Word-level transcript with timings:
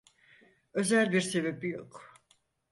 Özel 0.73 1.11
bir 1.11 1.21
sebebi 1.21 1.69
yok. 1.69 2.13